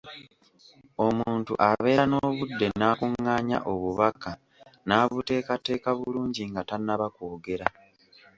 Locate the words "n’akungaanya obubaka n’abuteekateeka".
2.79-5.89